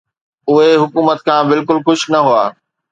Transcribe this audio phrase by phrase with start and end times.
[0.49, 2.43] اهي حڪومت کان بلڪل خوش نه هئا.